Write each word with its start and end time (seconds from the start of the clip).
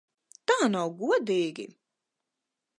Tā 0.51 0.57
nav 0.75 0.95
godīgi! 1.03 1.69